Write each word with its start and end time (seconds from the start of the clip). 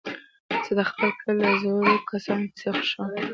زه 0.65 0.71
د 0.79 0.81
خپل 0.89 1.09
کلي 1.21 1.39
د 1.45 1.47
زړو 1.61 1.93
کسانو 2.09 2.45
کيسې 2.53 2.69
خوښوم. 2.75 3.09